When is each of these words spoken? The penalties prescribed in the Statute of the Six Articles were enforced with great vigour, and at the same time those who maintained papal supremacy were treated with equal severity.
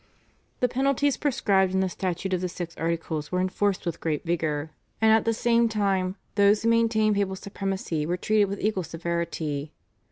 The 0.61 0.67
penalties 0.67 1.15
prescribed 1.15 1.75
in 1.75 1.79
the 1.79 1.87
Statute 1.87 2.33
of 2.33 2.41
the 2.41 2.49
Six 2.49 2.75
Articles 2.75 3.31
were 3.31 3.39
enforced 3.39 3.85
with 3.85 3.99
great 3.99 4.23
vigour, 4.23 4.71
and 4.99 5.11
at 5.11 5.25
the 5.25 5.31
same 5.31 5.69
time 5.69 6.15
those 6.33 6.63
who 6.63 6.69
maintained 6.69 7.17
papal 7.17 7.35
supremacy 7.35 8.07
were 8.07 8.17
treated 8.17 8.45
with 8.49 8.61
equal 8.61 8.81
severity. 8.81 9.73